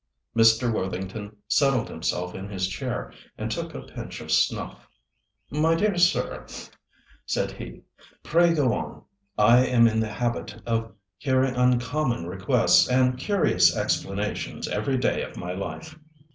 Mr. 0.35 0.73
Worthington 0.73 1.35
settled 1.47 1.87
himself 1.87 2.33
in 2.33 2.49
his 2.49 2.67
chair 2.67 3.13
and 3.37 3.51
took 3.51 3.75
a 3.75 3.83
pinch 3.83 4.19
of 4.19 4.31
snuff. 4.31 4.87
"My 5.51 5.75
dear 5.75 5.95
sir," 5.99 6.47
said 7.27 7.51
he, 7.51 7.83
"pray 8.23 8.55
go 8.55 8.73
on. 8.73 9.03
I 9.37 9.63
am 9.67 9.87
in 9.87 9.99
the 9.99 10.09
habit 10.09 10.59
of 10.65 10.93
hearing 11.19 11.55
uncommon 11.55 12.25
requests 12.25 12.89
and 12.89 13.15
curious 13.19 13.77
explanations 13.77 14.67
every 14.67 14.97
day 14.97 15.21
of 15.21 15.37
my 15.37 15.53
life." 15.53 15.99